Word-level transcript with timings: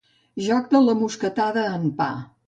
Joc 0.45 0.71
de 0.71 0.79
la 0.85 0.95
mosquetada 1.01 1.67
en 1.73 1.85
pa. 2.01 2.09